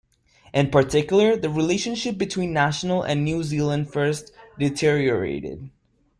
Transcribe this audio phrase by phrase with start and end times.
[0.51, 5.69] In particular, the relationship between National and New Zealand First deteriorated.